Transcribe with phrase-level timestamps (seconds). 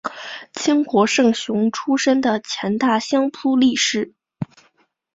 [0.53, 4.15] 清国胜雄出身的前大相扑力士。